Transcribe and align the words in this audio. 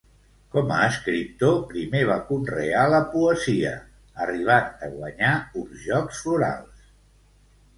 Com 0.53 0.71
a 0.75 0.77
escriptor 0.85 1.59
primer 1.73 2.01
va 2.11 2.15
conrear 2.31 2.85
la 2.93 3.01
poesia 3.11 3.75
arribant 4.25 4.73
a 4.89 4.91
guanyar 4.95 5.35
uns 5.63 5.85
Jocs 5.91 6.25
Florals. 6.25 6.91